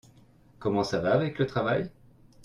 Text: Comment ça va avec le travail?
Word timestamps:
Comment 0.57 0.83
ça 0.83 0.97
va 0.99 1.13
avec 1.13 1.37
le 1.37 1.45
travail? 1.45 1.91